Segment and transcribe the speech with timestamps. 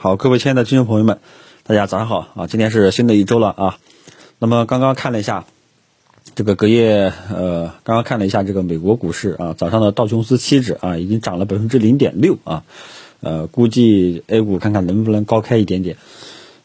[0.00, 1.18] 好，各位亲爱的听众朋友们，
[1.64, 2.46] 大家早上好啊！
[2.46, 3.78] 今天是新的一周了啊。
[4.38, 5.44] 那么刚刚看了一下
[6.36, 12.62] 这个隔夜呃，刚刚看了一下这个美国股市啊，早上的道琼斯期指啊已经涨了百分之零点六啊，
[13.18, 15.96] 呃，估计 A 股看看能不能高开一点点。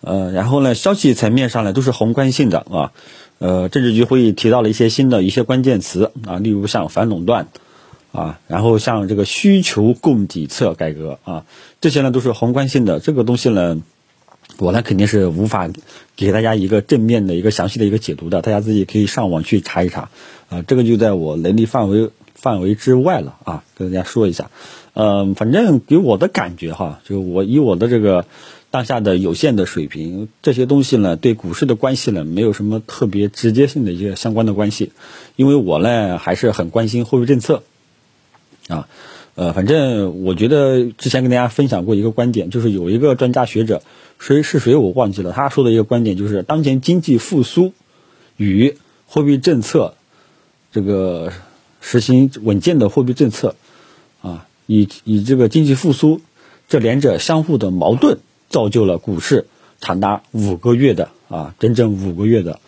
[0.00, 2.92] 呃，然后呢，消息层面上呢都是宏观性的啊。
[3.40, 7.48] 呃，政治局会议提到了一些新的一些关键词啊，例如像反垄断。
[8.12, 11.44] 啊，然后像这个需求供给侧改革啊，
[11.80, 13.00] 这些呢都是宏观性的。
[13.00, 13.82] 这个东西呢，
[14.58, 15.68] 我呢肯定是无法
[16.16, 20.08] 给大家一个正面的一个详细的一个解读的，大家自己可以上网去查一查。
[20.48, 24.50] 啊，这个就在我能力范围范围之外了啊，跟大家说一下。
[24.94, 28.24] 嗯，反正给我的感觉哈，就我以我的这个
[28.70, 34.92] 当下的有限的水平，这些东西呢对股市的关系呢没有什么特别直接性的一些相关的关系，
[35.36, 37.62] 因为我呢还是很关心货币政策。
[38.68, 38.86] 啊，
[39.34, 43.82] 呃，反正我觉得之前跟大家分享过一个观点，就是有一个专家学者，
[44.18, 47.72] 谁是谁我忘记了，他说的一个观点就是，当前经济复苏
[48.36, 49.94] 与货币政策
[50.70, 51.32] 这个
[51.80, 53.56] 实行稳健的货币政策
[54.20, 56.20] 啊，以以这个经济复苏
[56.68, 58.18] 这两者相互的矛盾，
[58.50, 59.46] 造就了股市
[59.80, 62.60] 长达五个月的啊，整整五个月的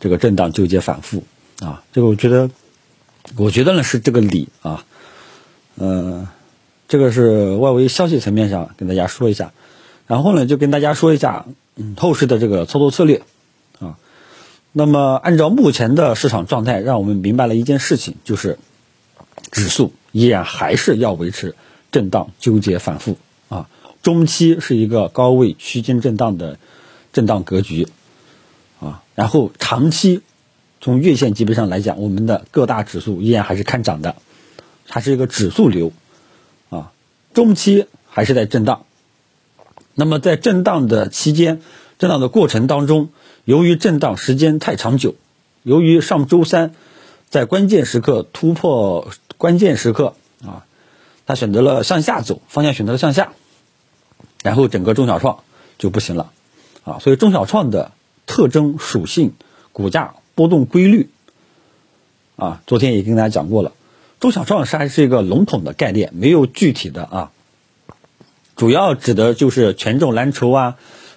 [0.00, 1.24] 这个震荡纠结反复
[1.60, 2.50] 啊，这个我觉得，
[3.36, 4.84] 我觉得呢是这个理啊。
[5.80, 6.28] 嗯，
[6.88, 9.52] 这个是外围消息层面上跟大家说一下，
[10.06, 13.22] 然后呢，就跟大家说一下嗯后市的这个操作策略
[13.78, 13.96] 啊。
[14.72, 18.58] 那么按照目前的市场状态，让我们明白了一件事情，就是
[19.50, 21.54] 指数依然还是要维持
[21.90, 23.16] 震荡纠结反复
[23.48, 23.66] 啊。
[24.02, 26.58] 中期是一个高位区间震荡的
[27.12, 27.88] 震荡格局
[28.80, 30.20] 啊，然后长期
[30.80, 34.16] 从月线级别上来讲，我们的各大指数依然还是看涨的。
[34.92, 35.92] 它是一个指数流，
[36.68, 36.90] 啊，
[37.32, 38.84] 中期还是在震荡。
[39.94, 41.62] 那么在震荡的期间，
[41.96, 43.10] 震荡的过程当中，
[43.44, 45.14] 由于震荡时间太长久，
[45.62, 46.74] 由于上周三
[47.28, 50.66] 在关键时刻突破关键时刻啊，
[51.24, 53.32] 它选择了向下走，方向选择了向下，
[54.42, 55.44] 然后整个中小创
[55.78, 56.32] 就不行了，
[56.82, 57.92] 啊，所以中小创的
[58.26, 59.34] 特征属性、
[59.72, 61.10] 股价波动规律，
[62.34, 63.70] 啊，昨天也跟大家讲过了。
[64.20, 67.30] 中小创是还是一个笼统的概念，没有具体的啊。
[68.54, 70.76] 主要指的就是权重蓝筹啊，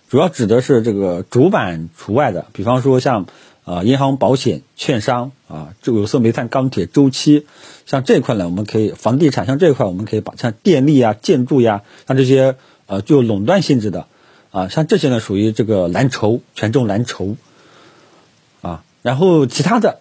[0.10, 3.26] 主要指的是这个主板除外的，比方说像
[3.66, 7.46] 啊银行、保险、券商啊，这个有色、煤炭、钢铁、周期，
[7.86, 12.56] 像这一块呢，我们可以房地产，像这一块我们可以把像电力啊、建筑呀，像这些
[12.86, 14.08] 呃具有垄断性质的
[14.52, 17.36] 啊，像这些呢属于这个蓝筹、权重蓝筹
[18.62, 20.00] 啊，然后其他的。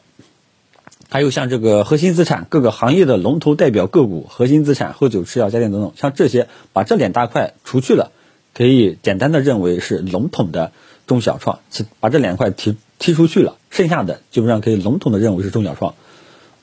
[1.12, 8.12] 还有像这个核心资产各个行业的龙头代表个股，核心资产、喝酒、吃药、家电等等，像这些把这两大块除去了，
[8.54, 10.72] 可以简单的认为是笼统的
[11.06, 11.58] 中小创，
[12.00, 15.94] 把这两块提踢出去了，剩下的基本上可以笼统的认为是中小创，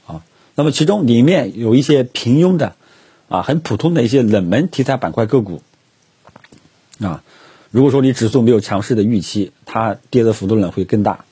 [0.08, 0.24] 啊，
[0.56, 2.74] 那么其中里面有一些平庸的，
[3.28, 5.62] 啊，很普通的一些冷门题材板块个股，
[7.00, 7.22] 啊，
[7.70, 11.24] 如果说你指数没有强势的预期，它跌的幅度呢会更大。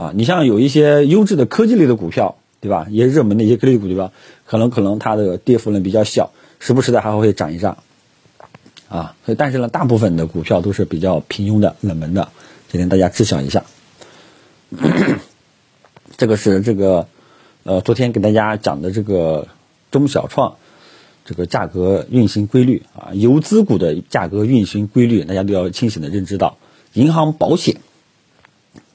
[0.00, 2.86] 啊，你像有一些优质的科技类的股票，对吧？
[2.88, 4.12] 一些热门的一些科技股，对吧？
[4.46, 7.76] 可能可能它的跌幅呢比较小，时不时的还会涨一涨。
[8.88, 12.30] 啊，所以但是呢，大部分的股票都是比较平庸的、冷门的，
[12.72, 13.62] 今天大家知晓一下。
[16.16, 17.06] 这个是这个，
[17.64, 19.48] 呃，昨天给大家讲的这个
[19.90, 20.56] 中小创
[21.26, 26.56] 这个价格运行规律啊，游资股的价格运行规律，大家都要清醒的认知到，
[26.94, 27.76] 银行、保险。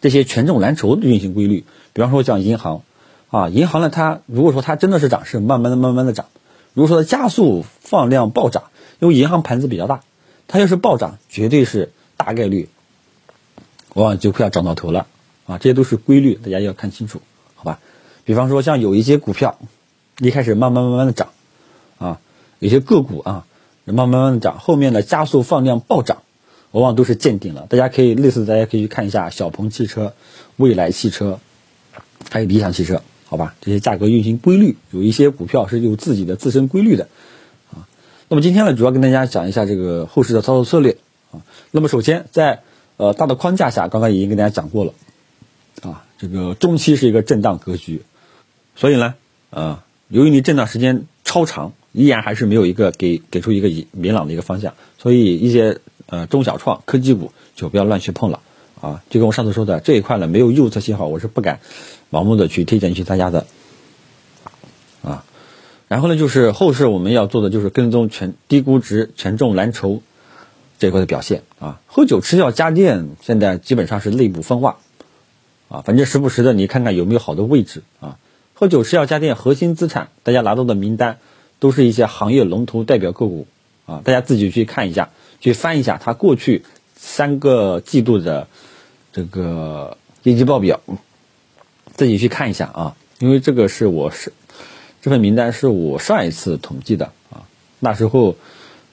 [0.06, 2.84] 这些权重蓝筹的运行规律，比方说像银行，
[3.32, 6.28] 啊，银行呢，它如果说它真的是涨，是慢慢的、慢慢的涨；
[6.76, 8.66] 如果说它加速放量暴涨，
[9.00, 10.02] 因为银行盘子比较大，
[10.48, 12.70] 它要是暴涨，绝对是大概率，
[13.96, 15.08] 往往就快要涨到头了，
[15.48, 17.20] 啊，这些都是规律，大家要看清楚，
[17.56, 17.80] 好吧？
[18.26, 19.58] 比方说像有一些股票，
[20.20, 21.30] 一开始慢慢慢慢的涨，
[21.98, 22.20] 啊，
[22.60, 23.48] 有些个股啊，
[23.86, 26.22] 慢慢慢慢的涨，后面的加速放量暴涨。
[26.76, 30.14] 往往都是见顶了，大家可以类似，大家可以去看一下小鹏汽车、
[30.58, 31.40] 蔚来汽车，
[32.30, 33.56] 还有理想汽车，好吧？
[33.62, 37.08] 这些价格运行规律，有一些股票是有自己的自身规律的，
[37.72, 37.88] 啊。
[38.28, 40.98] 那么今天呢，主要跟大家讲一下这个后市的操作策略，
[41.32, 41.40] 啊。
[41.72, 42.60] 那么首先在
[42.98, 44.94] 呃大的框架下，刚刚已经跟大家讲过了，
[45.82, 48.02] 啊，这个中期是一个震荡格局，
[48.76, 49.16] 所以呢，
[49.50, 55.80] 啊，由于你震荡时间超长，依然还是没有一个给给出一个明朗的一个方向，所以一些。
[56.08, 58.42] 呃，中小创科技股就不要乱去碰了
[58.80, 59.04] 啊！
[59.10, 61.60] 就跟我上次说的这一块呢，没有右侧信号，我是不敢
[62.12, 63.48] 盲目的去推荐去大家的
[65.02, 65.26] 啊。
[65.88, 70.02] 然后呢，就是后市我们要做的就是跟踪全低估值权重蓝筹
[70.78, 71.80] 这一块的表现啊。
[71.88, 74.78] 喝酒吃药家电现在基本上是内部分化
[75.70, 78.18] 啊，反正时不时的你看看有没有好的位置啊。
[78.54, 81.18] 喝酒吃药家电核心资产，大家拿到的名单
[81.60, 83.48] 都是一些行业龙头代表个股
[83.86, 85.10] 啊，大家自己去看一下，
[85.40, 86.64] 去翻一下它过去
[86.96, 88.48] 三个季度的
[89.12, 90.82] 这个业绩报表，
[91.96, 94.34] 自己去看一下啊，因为这个是我是
[95.02, 97.44] 这份名单是我上一次统计的啊，
[97.80, 98.36] 那时候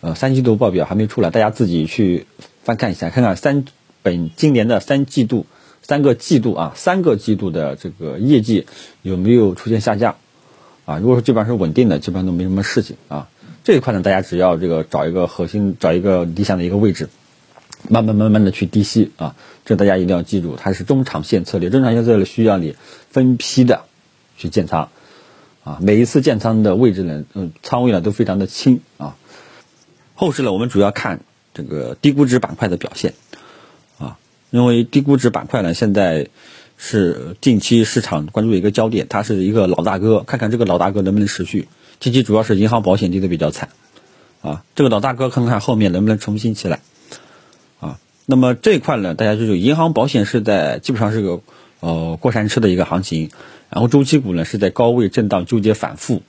[0.00, 2.26] 呃三季度报表还没出来，大家自己去
[2.62, 3.64] 翻看一下，看看三
[4.02, 5.46] 本今年的三季度。
[5.84, 8.68] 三个季度啊，三个季度的这个业绩
[9.02, 10.14] 有没有出现下降？
[10.84, 13.28] 啊，如果说基本上是稳定的，基本上都没什么事情啊。
[13.64, 17.08] 这一块呢，大家只要这个找一个核心，找一个理想的一个位置，
[17.88, 19.36] 慢慢慢慢的去低吸啊。
[19.64, 22.74] 这大家一定要记住，它是中长线策略，中长线策略需要你
[23.10, 23.84] 分批的
[24.36, 24.88] 去建仓
[25.62, 25.78] 啊。
[25.80, 29.14] 每一次建仓的位置呢，嗯，仓位呢都非常的轻啊。
[30.16, 31.20] 后市呢，我们主要看
[31.54, 33.14] 这个低估值板块的表现
[33.98, 34.18] 啊。
[34.50, 36.26] 因为低估值板块呢，现在
[36.76, 41.68] 是近期市场关注的一个焦点，它是一个老大哥，看看这个老大哥能不能持续。
[42.02, 43.68] 近期主要是银行保险跌的比较惨，
[44.40, 46.80] 啊，这个老大哥看看后面能不能重新起来，
[47.78, 51.42] 啊，那么这一块呢，大家就是银行保险是在基本上是个
[51.78, 53.30] 呃过山车的一个行情，
[53.70, 56.22] 然后周期股呢是在高位震荡纠结反复，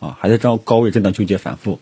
[0.00, 1.80] 啊，还在高高位震荡纠结反复，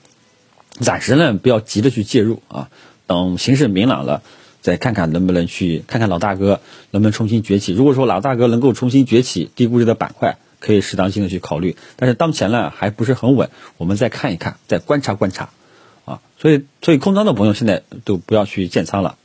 [0.80, 2.42] 暂时呢不要急着去介入。
[2.48, 2.70] 啊，
[3.06, 4.22] 等形势明朗了。
[4.62, 6.60] 再看看能不能去看看老大哥
[6.92, 7.72] 能不能重新崛起。
[7.72, 11.76] 如果说老大哥能够重新崛起，低估值的板块可以适当性的去考虑。
[11.96, 15.50] 但是当前呢还不是很稳，我们再看一看，再观察观察，
[16.04, 19.18] 啊，所以所以空仓的朋友现在都不要去建仓了，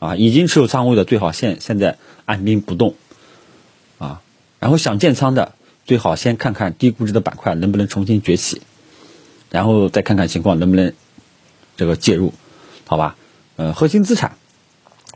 [0.00, 2.96] 啊，已经持有仓位的最好现现在按兵不动，
[3.98, 4.20] 啊，
[4.58, 5.54] 然后想建仓的
[5.86, 8.60] 最好先看看低估值的板块能不能重新崛起，
[9.50, 10.92] 然后再看看情况能不能
[11.76, 12.34] 这个介入，
[12.84, 13.16] 好吧？
[13.56, 14.36] 呃，核心资产。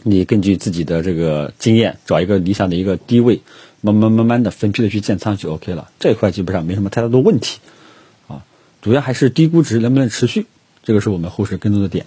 [0.07, 3.41] 你根据自己的这个经验，找一个理想的一个低位，
[3.85, 5.91] 慢慢慢慢的分批的去建仓就 OK 了。
[6.01, 7.59] 这一块基本上没什么太大的问题，
[8.29, 8.43] 啊，
[8.81, 10.47] 主要还是低估值能不能持续，
[10.83, 12.07] 这个是我们后市跟踪的点，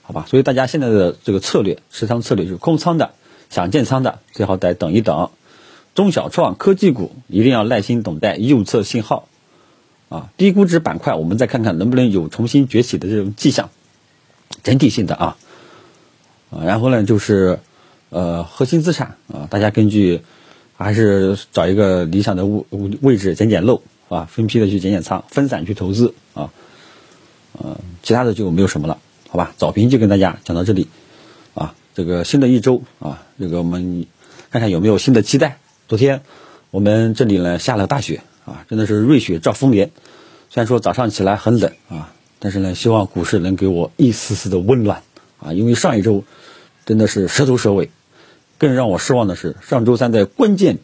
[0.00, 0.24] 好吧？
[0.26, 3.10] 所以大家现在的这个策略，持仓策略就是空仓的，
[3.50, 5.30] 想建仓的最好得等一等，
[5.94, 9.28] 中小创科技股一定要耐心等待右侧信号，
[10.08, 13.68] 啊，低估值板块我们再看看能不能有重新崛起的这种迹象，
[14.62, 15.36] 整体性的啊。
[16.50, 17.58] 啊，然后呢，就是，
[18.10, 20.22] 呃，核心资产啊，大家根据
[20.76, 22.64] 还是找一个理想的位
[23.00, 26.50] 位置，捡捡漏啊，分批的去减减仓，分散去投资啊，
[27.52, 28.98] 呃，其他的就没有什么了，
[29.28, 29.54] 好吧？
[29.56, 30.88] 早评就跟大家讲到这里，
[31.54, 34.06] 啊，这个新的一周啊，这个我们
[34.50, 35.58] 看看有没有新的期待。
[35.88, 36.22] 昨天
[36.70, 39.90] 我们这里呢下了大雪啊，真的是瑞雪兆丰年。
[40.50, 45.02] 虽然说早上起来很冷啊，但是呢，希望股市能给我一丝丝的温暖
[45.40, 46.24] 啊，因为上一周。
[46.86, 47.88] 真的是蛇头蛇尾，
[48.64, 50.78] 更让我失望的是，上周三在关键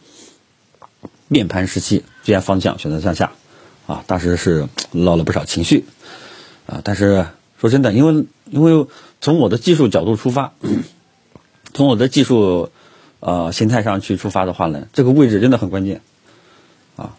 [1.27, 3.31] 面盘时期，居然方向选择向下，
[3.87, 5.85] 啊，当时是落了不少情绪，
[6.67, 7.25] 啊，但是
[7.59, 8.85] 说真的，因为因为
[9.19, 10.53] 从我的技术角度出发，
[11.73, 12.69] 从我的技术
[13.19, 16.01] 呃形态上去出发的话呢，这个位置真的很关键，
[16.97, 17.15] 啊，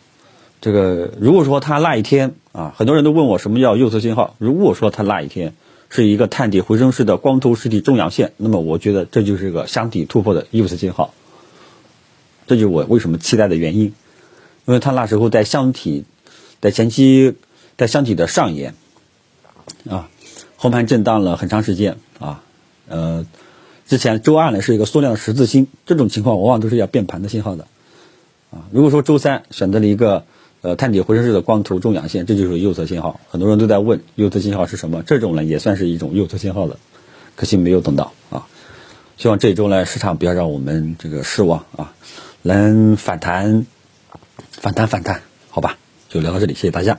[0.61, 5.55] 这个如果说它那一天啊，很多人都问我什么叫右侧信号，如果说它那一天。
[5.95, 11.13] 是一个探底回升式的光头实体中阳线，那么我觉得这就是一个箱体突破的右侧信号，
[12.47, 13.93] 这就是我为什么期待的原因，
[14.65, 16.07] 因为它那时候在箱体，
[16.63, 17.35] 在前期
[17.77, 18.75] 在箱体的上沿，
[19.87, 20.09] 啊，
[20.57, 22.43] 红盘震荡了很长时间啊，
[22.89, 23.27] 呃，
[23.87, 27.67] 之前周二呢是一个缩量十字星，这种情况往往都是要变盘的信号的，
[28.51, 30.25] 啊，如果说周三选择了一个。
[30.63, 33.21] 呃，探底回升式的光头中阳线，这就是右侧信号。
[33.29, 36.79] 很多人都在问右侧信号是什么，这种呢也算是一种右侧信号的，
[37.35, 38.47] 可惜没有等到啊。
[39.17, 41.93] 希望这一周呢市场不要让我们这个失望啊，
[42.43, 43.67] 能反弹，
[44.51, 45.77] 反弹反弹，好吧，
[46.09, 46.99] 就聊到这里，谢谢大家。